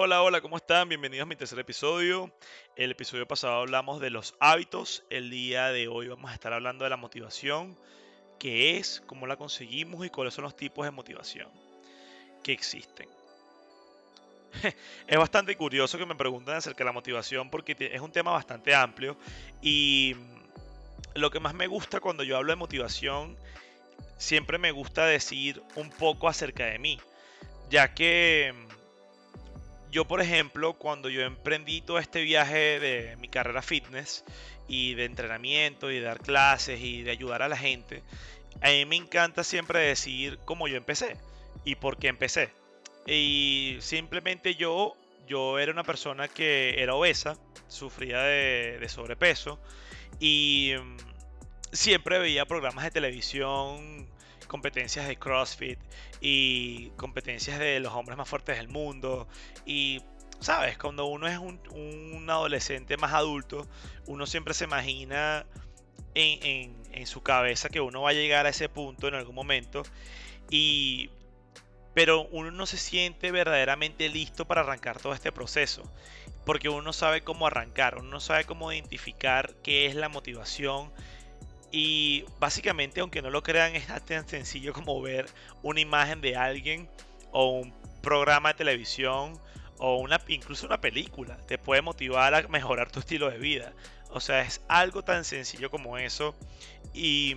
Hola, 0.00 0.22
hola, 0.22 0.40
¿cómo 0.40 0.56
están? 0.56 0.88
Bienvenidos 0.88 1.24
a 1.24 1.28
mi 1.28 1.34
tercer 1.34 1.58
episodio. 1.58 2.32
El 2.76 2.92
episodio 2.92 3.26
pasado 3.26 3.54
hablamos 3.54 4.00
de 4.00 4.10
los 4.10 4.36
hábitos. 4.38 5.02
El 5.10 5.28
día 5.28 5.72
de 5.72 5.88
hoy 5.88 6.06
vamos 6.06 6.30
a 6.30 6.34
estar 6.34 6.52
hablando 6.52 6.84
de 6.84 6.90
la 6.90 6.96
motivación, 6.96 7.76
qué 8.38 8.76
es, 8.76 9.02
cómo 9.06 9.26
la 9.26 9.34
conseguimos 9.34 10.06
y 10.06 10.08
cuáles 10.08 10.34
son 10.34 10.44
los 10.44 10.54
tipos 10.54 10.84
de 10.84 10.92
motivación 10.92 11.48
que 12.44 12.52
existen. 12.52 13.08
es 15.08 15.18
bastante 15.18 15.56
curioso 15.56 15.98
que 15.98 16.06
me 16.06 16.14
pregunten 16.14 16.54
acerca 16.54 16.78
de 16.78 16.84
la 16.84 16.92
motivación 16.92 17.50
porque 17.50 17.74
es 17.76 18.00
un 18.00 18.12
tema 18.12 18.30
bastante 18.30 18.76
amplio 18.76 19.16
y 19.60 20.14
lo 21.14 21.32
que 21.32 21.40
más 21.40 21.54
me 21.54 21.66
gusta 21.66 21.98
cuando 21.98 22.22
yo 22.22 22.36
hablo 22.36 22.52
de 22.52 22.56
motivación, 22.56 23.36
siempre 24.16 24.58
me 24.58 24.70
gusta 24.70 25.06
decir 25.06 25.60
un 25.74 25.90
poco 25.90 26.28
acerca 26.28 26.66
de 26.66 26.78
mí, 26.78 27.00
ya 27.68 27.94
que 27.94 28.54
yo, 29.90 30.06
por 30.06 30.20
ejemplo, 30.20 30.74
cuando 30.74 31.08
yo 31.08 31.22
emprendí 31.22 31.80
todo 31.80 31.98
este 31.98 32.22
viaje 32.22 32.80
de 32.80 33.16
mi 33.16 33.28
carrera 33.28 33.62
fitness 33.62 34.24
y 34.68 34.94
de 34.94 35.04
entrenamiento 35.04 35.90
y 35.90 35.96
de 35.96 36.02
dar 36.02 36.20
clases 36.20 36.80
y 36.80 37.02
de 37.02 37.10
ayudar 37.10 37.42
a 37.42 37.48
la 37.48 37.56
gente, 37.56 38.02
a 38.60 38.68
mí 38.68 38.84
me 38.84 38.96
encanta 38.96 39.44
siempre 39.44 39.80
decir 39.80 40.38
cómo 40.44 40.68
yo 40.68 40.76
empecé 40.76 41.16
y 41.64 41.76
por 41.76 41.98
qué 41.98 42.08
empecé. 42.08 42.50
Y 43.06 43.78
simplemente 43.80 44.54
yo, 44.54 44.94
yo 45.26 45.58
era 45.58 45.72
una 45.72 45.84
persona 45.84 46.28
que 46.28 46.82
era 46.82 46.94
obesa, 46.94 47.38
sufría 47.68 48.20
de, 48.20 48.86
sobrepeso 48.88 49.58
y 50.20 50.74
mm, 50.78 50.96
siempre 51.72 52.18
veía 52.18 52.46
programas 52.46 52.84
de 52.84 52.90
televisión 52.90 54.08
competencias 54.48 55.06
de 55.06 55.16
CrossFit 55.16 55.78
y 56.20 56.90
competencias 56.96 57.60
de 57.60 57.78
los 57.78 57.92
hombres 57.92 58.18
más 58.18 58.28
fuertes 58.28 58.56
del 58.56 58.68
mundo. 58.68 59.28
Y, 59.64 60.02
¿sabes? 60.40 60.76
Cuando 60.76 61.06
uno 61.06 61.28
es 61.28 61.38
un, 61.38 62.26
adolescente 62.28 62.96
más 62.96 63.12
adulto, 63.12 63.68
uno 64.06 64.26
siempre 64.26 64.54
se 64.54 64.64
imagina 64.64 65.46
en, 66.14 66.74
en, 66.90 67.06
su 67.06 67.22
cabeza 67.22 67.68
que 67.68 67.80
uno 67.80 68.02
va 68.02 68.10
a 68.10 68.14
llegar 68.14 68.46
a 68.46 68.48
ese 68.48 68.68
punto 68.68 69.06
en 69.06 69.14
algún 69.14 69.36
momento. 69.36 69.84
Y, 70.50 71.10
pero 71.94 72.26
uno 72.28 72.50
no 72.50 72.66
se 72.66 72.76
siente 72.76 73.30
verdaderamente 73.30 74.08
listo 74.08 74.46
para 74.46 74.62
arrancar 74.62 74.98
todo 74.98 75.14
este 75.14 75.32
proceso. 75.32 75.82
Porque 76.44 76.68
uno 76.68 76.82
no 76.82 76.92
sabe 76.92 77.22
cómo 77.22 77.46
arrancar, 77.46 77.98
uno 77.98 78.08
no 78.08 78.20
sabe 78.20 78.44
cómo 78.44 78.72
identificar 78.72 79.54
qué 79.62 79.86
es 79.86 79.94
la 79.94 80.08
motivación, 80.08 80.92
y 81.70 82.24
básicamente, 82.38 83.00
aunque 83.00 83.22
no 83.22 83.30
lo 83.30 83.42
crean, 83.42 83.74
es 83.76 83.86
tan 84.04 84.28
sencillo 84.28 84.72
como 84.72 85.00
ver 85.00 85.26
una 85.62 85.80
imagen 85.80 86.20
de 86.20 86.36
alguien 86.36 86.88
o 87.32 87.60
un 87.60 87.74
programa 88.02 88.50
de 88.50 88.54
televisión 88.58 89.38
o 89.78 89.96
una, 89.96 90.20
incluso 90.28 90.66
una 90.66 90.80
película. 90.80 91.36
Te 91.46 91.58
puede 91.58 91.82
motivar 91.82 92.34
a 92.34 92.48
mejorar 92.48 92.90
tu 92.90 93.00
estilo 93.00 93.30
de 93.30 93.38
vida. 93.38 93.72
O 94.10 94.20
sea, 94.20 94.40
es 94.40 94.62
algo 94.68 95.02
tan 95.02 95.24
sencillo 95.24 95.70
como 95.70 95.98
eso. 95.98 96.34
Y 96.94 97.36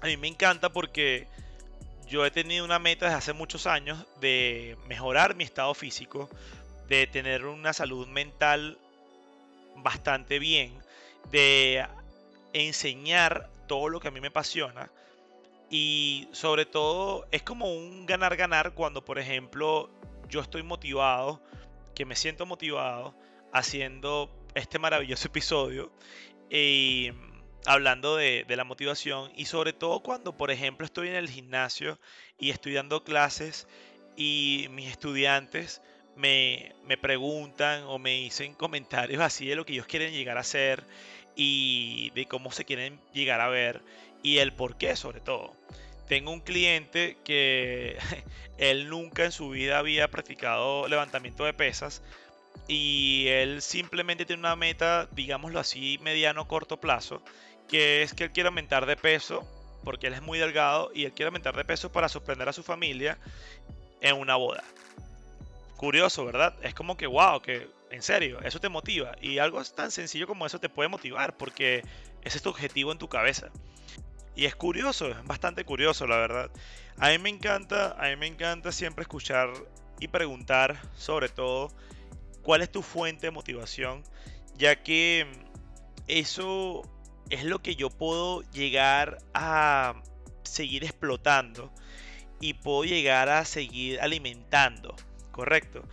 a 0.00 0.06
mí 0.06 0.16
me 0.16 0.28
encanta 0.28 0.70
porque 0.72 1.28
yo 2.08 2.26
he 2.26 2.30
tenido 2.30 2.64
una 2.64 2.78
meta 2.78 3.06
desde 3.06 3.18
hace 3.18 3.32
muchos 3.32 3.66
años 3.66 4.04
de 4.20 4.76
mejorar 4.86 5.34
mi 5.36 5.44
estado 5.44 5.72
físico, 5.74 6.28
de 6.88 7.06
tener 7.06 7.46
una 7.46 7.72
salud 7.72 8.06
mental 8.08 8.78
bastante 9.76 10.38
bien, 10.38 10.74
de 11.30 11.86
enseñar 12.52 13.50
todo 13.66 13.88
lo 13.88 14.00
que 14.00 14.08
a 14.08 14.10
mí 14.10 14.20
me 14.20 14.28
apasiona. 14.28 14.90
Y 15.70 16.28
sobre 16.32 16.66
todo 16.66 17.26
es 17.30 17.42
como 17.42 17.74
un 17.74 18.04
ganar-ganar 18.06 18.74
cuando, 18.74 19.04
por 19.04 19.18
ejemplo, 19.18 19.90
yo 20.28 20.40
estoy 20.40 20.62
motivado, 20.62 21.42
que 21.94 22.04
me 22.04 22.16
siento 22.16 22.46
motivado 22.46 23.14
haciendo 23.52 24.30
este 24.54 24.78
maravilloso 24.78 25.28
episodio 25.28 25.92
y 26.50 27.12
hablando 27.64 28.16
de, 28.16 28.44
la 28.48 28.64
motivación 28.64 29.30
y 29.36 29.46
sobre 29.46 29.72
todo 29.72 30.00
cuando, 30.00 30.36
por 30.36 30.50
ejemplo, 30.50 30.84
estoy 30.84 31.08
en 31.08 31.14
el 31.14 31.30
gimnasio 31.30 31.98
y 32.38 32.50
estoy 32.50 32.74
dando 32.74 33.04
clases 33.04 33.68
y 34.16 34.66
mis 34.70 34.90
estudiantes 34.90 35.80
me, 36.16 36.74
me 36.84 36.98
preguntan 36.98 37.84
o 37.84 37.98
me 37.98 38.10
dicen 38.10 38.54
comentarios 38.54 39.22
así 39.22 39.46
de 39.46 39.56
lo 39.56 39.64
que 39.64 39.72
ellos 39.72 39.86
quieren 39.86 40.12
llegar 40.12 40.36
a 40.36 40.40
hacer 40.40 40.84
y 41.36 42.10
de 42.10 42.26
cómo 42.26 42.52
se 42.52 42.64
quieren 42.64 43.00
llegar 43.12 43.40
a 43.40 43.48
ver 43.48 43.82
y 44.22 44.38
el 44.38 44.52
por 44.52 44.76
qué 44.76 44.96
sobre 44.96 45.20
todo. 45.20 45.54
Tengo 46.08 46.30
un 46.30 46.40
cliente 46.40 47.16
que 47.24 47.98
él 48.58 48.88
nunca 48.88 49.24
en 49.24 49.32
su 49.32 49.50
vida 49.50 49.78
había 49.78 50.08
practicado 50.08 50.88
levantamiento 50.88 51.44
de 51.44 51.54
pesas 51.54 52.02
y 52.68 53.26
él 53.28 53.62
simplemente 53.62 54.24
tiene 54.24 54.40
una 54.40 54.56
meta, 54.56 55.08
digámoslo 55.12 55.58
así, 55.58 55.98
mediano 56.02 56.46
corto 56.48 56.80
plazo, 56.80 57.22
que 57.68 58.02
es 58.02 58.14
que 58.14 58.24
él 58.24 58.32
quiere 58.32 58.48
aumentar 58.48 58.86
de 58.86 58.96
peso 58.96 59.46
porque 59.84 60.06
él 60.06 60.14
es 60.14 60.22
muy 60.22 60.38
delgado 60.38 60.90
y 60.94 61.04
él 61.04 61.12
quiere 61.12 61.28
aumentar 61.28 61.56
de 61.56 61.64
peso 61.64 61.90
para 61.90 62.08
sorprender 62.08 62.48
a 62.48 62.52
su 62.52 62.62
familia 62.62 63.18
en 64.00 64.16
una 64.16 64.36
boda. 64.36 64.62
Curioso, 65.76 66.24
¿verdad? 66.24 66.54
Es 66.62 66.74
como 66.74 66.96
que, 66.96 67.06
wow, 67.06 67.40
que 67.40 67.68
en 67.92 68.02
serio, 68.02 68.40
eso 68.42 68.58
te 68.58 68.68
motiva. 68.68 69.14
Y 69.20 69.38
algo 69.38 69.62
tan 69.64 69.90
sencillo 69.90 70.26
como 70.26 70.46
eso 70.46 70.58
te 70.58 70.68
puede 70.68 70.88
motivar 70.88 71.36
porque 71.36 71.82
ese 72.22 72.38
es 72.38 72.42
tu 72.42 72.48
objetivo 72.48 72.90
en 72.90 72.98
tu 72.98 73.08
cabeza. 73.08 73.50
Y 74.34 74.46
es 74.46 74.56
curioso, 74.56 75.08
es 75.08 75.24
bastante 75.24 75.64
curioso, 75.64 76.06
la 76.06 76.16
verdad. 76.16 76.50
A 76.98 77.10
mí 77.10 77.18
me 77.18 77.28
encanta, 77.28 77.92
a 77.98 78.08
mí 78.08 78.16
me 78.16 78.26
encanta 78.26 78.72
siempre 78.72 79.02
escuchar 79.02 79.50
y 80.00 80.08
preguntar, 80.08 80.80
sobre 80.96 81.28
todo, 81.28 81.70
cuál 82.42 82.62
es 82.62 82.72
tu 82.72 82.82
fuente 82.82 83.26
de 83.26 83.30
motivación, 83.30 84.02
ya 84.56 84.82
que 84.82 85.26
eso 86.08 86.82
es 87.28 87.44
lo 87.44 87.60
que 87.60 87.76
yo 87.76 87.90
puedo 87.90 88.42
llegar 88.52 89.18
a 89.34 90.02
seguir 90.44 90.84
explotando 90.84 91.70
y 92.40 92.54
puedo 92.54 92.84
llegar 92.84 93.28
a 93.28 93.44
seguir 93.44 94.00
alimentando, 94.00 94.96
¿correcto? 95.30 95.86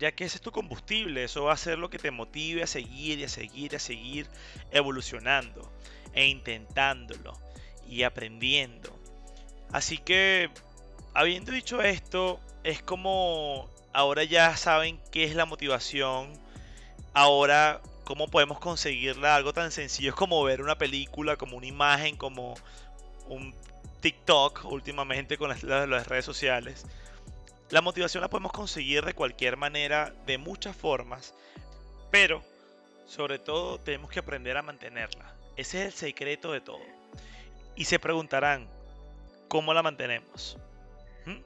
Ya 0.00 0.12
que 0.12 0.24
ese 0.24 0.38
es 0.38 0.40
tu 0.42 0.50
combustible, 0.50 1.22
eso 1.22 1.44
va 1.44 1.52
a 1.52 1.58
ser 1.58 1.78
lo 1.78 1.90
que 1.90 1.98
te 1.98 2.10
motive 2.10 2.62
a 2.62 2.66
seguir 2.66 3.18
y 3.18 3.24
a 3.24 3.28
seguir, 3.28 3.76
a 3.76 3.78
seguir 3.78 4.26
evolucionando 4.72 5.70
e 6.14 6.26
intentándolo 6.26 7.38
y 7.86 8.02
aprendiendo. 8.02 8.98
Así 9.70 9.98
que, 9.98 10.50
habiendo 11.12 11.52
dicho 11.52 11.82
esto, 11.82 12.40
es 12.64 12.82
como 12.82 13.68
ahora 13.92 14.24
ya 14.24 14.56
saben 14.56 14.98
qué 15.12 15.24
es 15.24 15.34
la 15.34 15.44
motivación, 15.44 16.32
ahora 17.12 17.82
cómo 18.04 18.26
podemos 18.28 18.58
conseguirla, 18.58 19.36
algo 19.36 19.52
tan 19.52 19.70
sencillo 19.70 20.14
como 20.14 20.42
ver 20.42 20.62
una 20.62 20.78
película, 20.78 21.36
como 21.36 21.58
una 21.58 21.66
imagen, 21.66 22.16
como 22.16 22.54
un 23.28 23.54
TikTok 24.00 24.64
últimamente 24.64 25.36
con 25.36 25.50
las 25.50 26.06
redes 26.06 26.24
sociales 26.24 26.86
la 27.70 27.80
motivación 27.80 28.20
la 28.20 28.30
podemos 28.30 28.52
conseguir 28.52 29.04
de 29.04 29.14
cualquier 29.14 29.56
manera, 29.56 30.12
de 30.26 30.38
muchas 30.38 30.76
formas, 30.76 31.34
pero 32.10 32.42
sobre 33.06 33.38
todo 33.38 33.78
tenemos 33.78 34.10
que 34.10 34.18
aprender 34.18 34.56
a 34.56 34.62
mantenerla. 34.62 35.34
Ese 35.56 35.80
es 35.80 35.86
el 35.86 35.92
secreto 35.92 36.52
de 36.52 36.60
todo. 36.60 36.82
Y 37.76 37.84
se 37.84 37.98
preguntarán, 37.98 38.68
¿cómo 39.48 39.72
la 39.72 39.82
mantenemos? 39.82 40.56
¿Mm? 41.26 41.38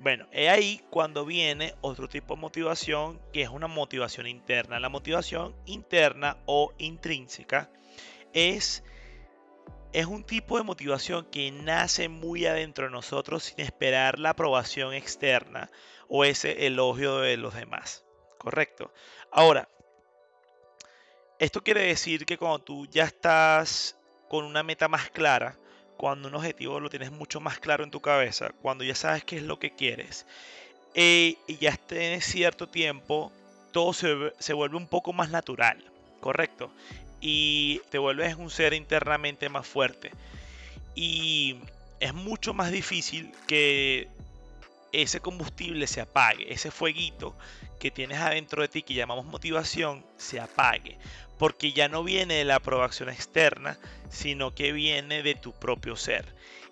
Bueno, 0.00 0.26
es 0.32 0.50
ahí 0.50 0.82
cuando 0.90 1.24
viene 1.24 1.74
otro 1.80 2.08
tipo 2.08 2.34
de 2.34 2.40
motivación 2.40 3.20
que 3.32 3.42
es 3.42 3.48
una 3.48 3.66
motivación 3.66 4.26
interna. 4.26 4.80
La 4.80 4.88
motivación 4.88 5.54
interna 5.64 6.36
o 6.46 6.72
intrínseca 6.78 7.70
es 8.32 8.82
es 9.94 10.06
un 10.06 10.24
tipo 10.24 10.58
de 10.58 10.64
motivación 10.64 11.24
que 11.30 11.52
nace 11.52 12.08
muy 12.08 12.46
adentro 12.46 12.86
de 12.86 12.90
nosotros 12.90 13.44
sin 13.44 13.60
esperar 13.60 14.18
la 14.18 14.30
aprobación 14.30 14.92
externa 14.92 15.70
o 16.08 16.24
ese 16.24 16.66
elogio 16.66 17.20
de 17.20 17.36
los 17.36 17.54
demás. 17.54 18.04
Correcto. 18.36 18.92
Ahora, 19.30 19.68
esto 21.38 21.62
quiere 21.62 21.82
decir 21.82 22.26
que 22.26 22.36
cuando 22.36 22.58
tú 22.58 22.86
ya 22.86 23.04
estás 23.04 23.96
con 24.28 24.44
una 24.44 24.64
meta 24.64 24.88
más 24.88 25.10
clara, 25.10 25.56
cuando 25.96 26.26
un 26.26 26.34
objetivo 26.34 26.80
lo 26.80 26.90
tienes 26.90 27.12
mucho 27.12 27.38
más 27.38 27.60
claro 27.60 27.84
en 27.84 27.92
tu 27.92 28.00
cabeza, 28.00 28.52
cuando 28.62 28.82
ya 28.82 28.96
sabes 28.96 29.22
qué 29.22 29.36
es 29.36 29.44
lo 29.44 29.60
que 29.60 29.76
quieres, 29.76 30.26
eh, 30.94 31.36
y 31.46 31.56
ya 31.58 31.70
esté 31.70 32.20
cierto 32.20 32.68
tiempo, 32.68 33.30
todo 33.72 33.92
se, 33.92 34.32
se 34.40 34.54
vuelve 34.54 34.76
un 34.76 34.88
poco 34.88 35.12
más 35.12 35.30
natural, 35.30 35.84
¿correcto? 36.20 36.72
Y 37.26 37.80
te 37.88 37.96
vuelves 37.96 38.36
un 38.36 38.50
ser 38.50 38.74
internamente 38.74 39.48
más 39.48 39.66
fuerte. 39.66 40.10
Y 40.94 41.56
es 41.98 42.12
mucho 42.12 42.52
más 42.52 42.70
difícil 42.70 43.32
que 43.46 44.08
ese 44.92 45.20
combustible 45.20 45.86
se 45.86 46.02
apague, 46.02 46.52
ese 46.52 46.70
fueguito 46.70 47.34
que 47.80 47.90
tienes 47.90 48.18
adentro 48.18 48.60
de 48.60 48.68
ti 48.68 48.82
que 48.82 48.92
llamamos 48.92 49.24
motivación 49.24 50.04
se 50.18 50.38
apague, 50.38 50.98
porque 51.38 51.72
ya 51.72 51.88
no 51.88 52.04
viene 52.04 52.34
de 52.34 52.44
la 52.44 52.56
aprobación 52.56 53.08
externa, 53.08 53.78
sino 54.10 54.54
que 54.54 54.72
viene 54.72 55.22
de 55.22 55.34
tu 55.34 55.52
propio 55.52 55.96
ser. 55.96 56.26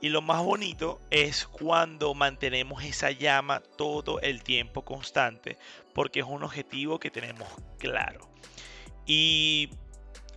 Y 0.00 0.08
lo 0.08 0.22
más 0.22 0.42
bonito 0.42 0.98
es 1.10 1.44
cuando 1.46 2.14
mantenemos 2.14 2.84
esa 2.84 3.10
llama 3.10 3.60
todo 3.76 4.18
el 4.22 4.42
tiempo 4.42 4.82
constante, 4.82 5.58
porque 5.92 6.20
es 6.20 6.26
un 6.26 6.42
objetivo 6.42 6.98
que 6.98 7.10
tenemos 7.10 7.48
claro. 7.78 8.26
Y 9.04 9.68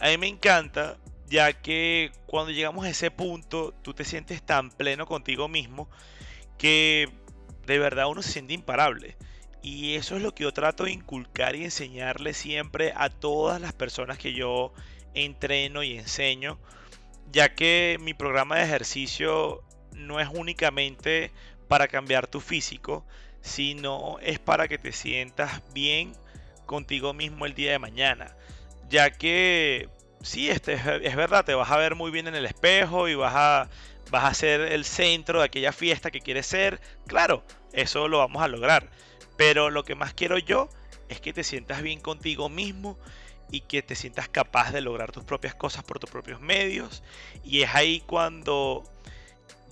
a 0.02 0.08
mí 0.08 0.18
me 0.18 0.28
encanta, 0.28 0.98
ya 1.28 1.54
que 1.54 2.12
cuando 2.26 2.52
llegamos 2.52 2.86
a 2.86 2.90
ese 2.90 3.12
punto, 3.12 3.74
tú 3.84 3.94
te 3.94 4.04
sientes 4.04 4.42
tan 4.42 4.72
pleno 4.72 5.06
contigo 5.06 5.48
mismo 5.48 5.90
que 6.58 7.08
de 7.68 7.80
verdad 7.80 8.08
uno 8.08 8.24
se 8.24 8.32
siente 8.32 8.54
imparable. 8.54 9.16
Y 9.62 9.94
eso 9.94 10.16
es 10.16 10.24
lo 10.24 10.34
que 10.34 10.44
yo 10.44 10.54
trato 10.54 10.86
de 10.86 10.92
inculcar 10.92 11.56
y 11.56 11.64
enseñarle 11.64 12.34
siempre 12.34 12.94
a 12.96 13.10
todas 13.10 13.62
las 13.62 13.74
personas 13.74 14.18
que 14.18 14.34
yo 14.34 14.74
entreno 15.14 15.84
y 15.84 15.98
enseño, 15.98 16.58
ya 17.32 17.54
que 17.54 17.98
mi 18.02 18.16
programa 18.16 18.58
de 18.58 18.64
ejercicio 18.64 19.64
no 19.94 20.20
es 20.20 20.30
únicamente 20.34 21.32
para 21.68 21.88
cambiar 21.88 22.26
tu 22.26 22.40
físico, 22.40 23.06
sino 23.42 24.18
es 24.20 24.40
para 24.40 24.68
que 24.68 24.80
te 24.80 24.92
sientas 24.92 25.62
bien 25.74 26.14
contigo 26.66 27.14
mismo 27.14 27.46
el 27.46 27.54
día 27.54 27.72
de 27.72 27.80
mañana, 27.80 28.36
ya 28.92 29.10
que 29.10 29.90
sí, 30.22 30.52
este, 30.52 30.74
es 30.74 31.16
verdad, 31.16 31.44
te 31.44 31.56
vas 31.56 31.72
a 31.72 31.78
ver 31.78 31.96
muy 31.96 32.12
bien 32.12 32.28
en 32.28 32.36
el 32.36 32.46
espejo 32.46 33.08
y 33.08 33.16
vas 33.16 33.34
a, 33.36 33.70
vas 34.12 34.26
a 34.26 34.34
ser 34.36 34.62
el 34.62 34.86
centro 34.86 35.40
de 35.40 35.46
aquella 35.46 35.72
fiesta 35.72 36.12
que 36.12 36.22
quieres 36.22 36.46
ser, 36.46 36.80
claro, 37.08 37.44
eso 37.74 38.08
lo 38.08 38.20
vamos 38.20 38.44
a 38.44 38.48
lograr 38.48 38.88
pero 39.42 39.72
lo 39.72 39.84
que 39.84 39.96
más 39.96 40.14
quiero 40.14 40.38
yo 40.38 40.70
es 41.10 41.20
que 41.20 41.34
te 41.34 41.44
sientas 41.44 41.82
bien 41.82 42.00
contigo 42.00 42.48
mismo 42.48 43.00
y 43.50 43.62
que 43.62 43.82
te 43.82 43.96
sientas 43.96 44.30
capaz 44.30 44.72
de 44.72 44.82
lograr 44.82 45.12
tus 45.12 45.24
propias 45.24 45.56
cosas 45.56 45.84
por 45.84 45.98
tus 45.98 46.12
propios 46.12 46.40
medios. 46.40 47.02
Y 47.44 47.64
es 47.64 47.74
ahí 47.74 48.02
cuando 48.02 48.84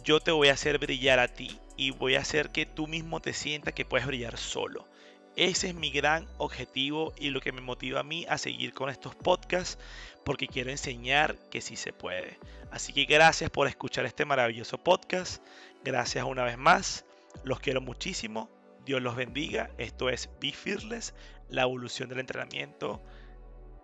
yo 0.04 0.21
te 0.21 0.31
voy 0.31 0.48
a 0.48 0.54
hacer 0.54 0.80
brillar 0.80 1.19
a 1.19 1.27
ti 1.27 1.60
y 1.77 1.92
voy 1.92 2.16
a 2.16 2.21
hacer 2.21 2.50
que 2.50 2.66
tú 2.66 2.88
mismo 2.88 3.21
te 3.21 3.31
sientas 3.33 3.75
que 3.75 3.86
puedes 3.86 4.07
brillar 4.07 4.39
solo. 4.39 4.88
Ese 5.36 5.70
es 5.70 5.76
mi 5.76 5.92
gran 5.92 6.28
objetivo 6.38 7.14
y 7.18 7.30
lo 7.30 7.42
que 7.42 7.52
me 7.52 7.62
motiva 7.62 8.02
a 8.02 8.04
mí 8.04 8.26
a 8.30 8.38
seguir 8.38 8.74
con 8.74 8.90
estos 8.90 9.16
podcasts 9.16 9.78
porque 10.26 10.48
quiero 10.48 10.70
enseñar 10.70 11.38
que 11.50 11.62
sí 11.62 11.76
se 11.76 11.94
puede. 11.94 12.38
Así 12.72 12.94
que 12.94 13.06
gracias 13.06 13.50
por 13.50 13.68
escuchar 13.68 14.06
este 14.06 14.26
maravilloso 14.26 14.78
podcast. 14.78 15.44
Gracias 15.84 16.26
una 16.26 16.44
vez 16.44 16.58
más. 16.58 17.06
Los 17.44 17.60
quiero 17.60 17.80
muchísimo 17.80 18.50
Dios 18.86 19.02
los 19.02 19.16
bendiga. 19.16 19.70
Esto 19.78 20.10
es 20.10 20.30
Be 20.42 20.52
Fearless, 20.52 21.14
la 21.50 21.62
evolución 21.62 22.10
del 22.10 22.20
entrenamiento. 22.20 23.02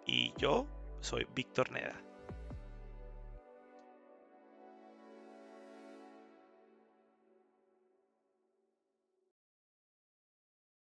Y 0.05 0.33
yo 0.37 0.67
soy 0.99 1.27
Víctor 1.35 1.71
Neda. 1.71 2.04